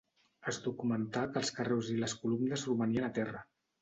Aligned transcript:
Es 0.51 0.57
documentà 0.67 1.23
que 1.35 1.39
els 1.41 1.53
carreus 1.57 1.91
i 1.97 1.99
les 2.05 2.17
columnes 2.23 2.65
romanien 2.71 3.07
a 3.11 3.15
terra. 3.19 3.45